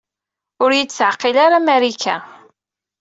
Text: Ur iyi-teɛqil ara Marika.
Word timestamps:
Ur 0.63 0.71
iyi-teɛqil 0.73 1.35
ara 1.45 1.59
Marika. 1.65 2.15